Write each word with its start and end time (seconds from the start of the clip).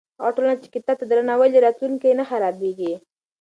هغه 0.19 0.31
ټولنه 0.35 0.55
چې 0.61 0.67
کتاب 0.75 0.95
ته 0.99 1.05
درناوی 1.07 1.47
لري، 1.51 1.63
راتلونکی 1.65 2.05
یې 2.09 2.15
نه 2.19 2.25
خرابېږي. 2.29 2.93